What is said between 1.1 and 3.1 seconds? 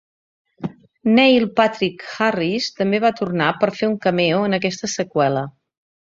Neil Patrick Harris també